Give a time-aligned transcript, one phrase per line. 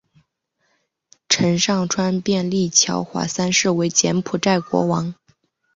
[1.29, 5.13] 陈上川便立乔华三世为柬埔寨国王。